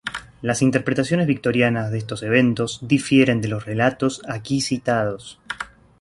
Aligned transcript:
Las 0.41 0.63
interpretaciones 0.63 1.27
victorianas 1.27 1.91
de 1.91 1.99
estos 1.99 2.23
eventos 2.23 2.79
difieren 2.81 3.39
de 3.39 3.49
los 3.49 3.65
relatos 3.67 4.23
aquí 4.27 4.59
citados. 4.59 5.39